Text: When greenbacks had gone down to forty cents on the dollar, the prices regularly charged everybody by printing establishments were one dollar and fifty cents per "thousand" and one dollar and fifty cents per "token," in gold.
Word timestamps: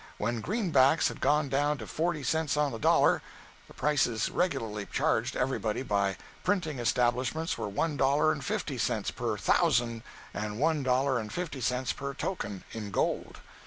When 0.17 0.41
greenbacks 0.41 1.09
had 1.09 1.21
gone 1.21 1.47
down 1.47 1.77
to 1.77 1.85
forty 1.85 2.23
cents 2.23 2.57
on 2.57 2.71
the 2.71 2.79
dollar, 2.79 3.21
the 3.67 3.75
prices 3.75 4.31
regularly 4.31 4.87
charged 4.87 5.35
everybody 5.35 5.83
by 5.83 6.17
printing 6.43 6.79
establishments 6.79 7.55
were 7.55 7.69
one 7.69 7.97
dollar 7.97 8.31
and 8.31 8.43
fifty 8.43 8.79
cents 8.79 9.11
per 9.11 9.37
"thousand" 9.37 10.01
and 10.33 10.57
one 10.57 10.81
dollar 10.81 11.19
and 11.19 11.31
fifty 11.31 11.61
cents 11.61 11.93
per 11.93 12.15
"token," 12.15 12.63
in 12.71 12.89
gold. 12.89 13.41